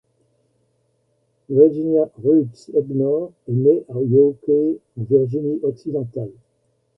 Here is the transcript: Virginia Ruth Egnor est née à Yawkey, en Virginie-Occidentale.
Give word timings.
Virginia 1.47 2.09
Ruth 2.17 2.71
Egnor 2.75 3.33
est 3.47 3.51
née 3.51 3.83
à 3.87 4.01
Yawkey, 4.01 4.79
en 4.99 5.03
Virginie-Occidentale. 5.03 6.31